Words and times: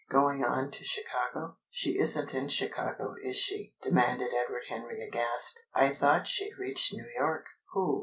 "Going 0.09 0.43
on 0.43 0.71
to 0.71 0.83
Chicago?" 0.83 1.57
"She 1.69 1.99
isn't 1.99 2.33
in 2.33 2.47
Chicago, 2.47 3.13
is 3.23 3.35
she?" 3.37 3.75
demanded 3.83 4.31
Edward 4.33 4.63
Henry, 4.67 4.99
aghast. 5.07 5.61
"I 5.75 5.93
thought 5.93 6.25
she'd 6.27 6.57
reached 6.57 6.91
New 6.91 7.07
York!" 7.19 7.45
"Who?" 7.73 7.99